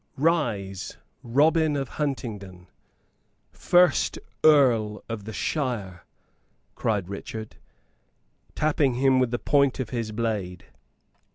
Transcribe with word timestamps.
"Rise, 0.17 0.97
Robin 1.21 1.75
of 1.75 1.89
Huntingdon, 1.89 2.65
first 3.51 4.17
Earl 4.43 5.03
of 5.07 5.25
the 5.25 5.31
shire!" 5.31 6.05
cried 6.73 7.07
Richard, 7.07 7.57
tapping 8.55 8.95
him 8.95 9.19
with 9.19 9.29
the 9.29 9.37
point 9.37 9.79
of 9.79 9.91
his 9.91 10.11
blade. 10.11 10.65